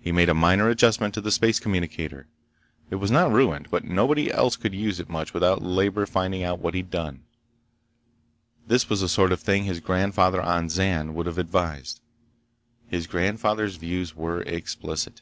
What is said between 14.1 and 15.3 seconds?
were explicit.